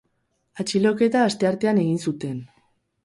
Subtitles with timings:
[0.63, 2.41] Atxiloketa asteartean egin zuten.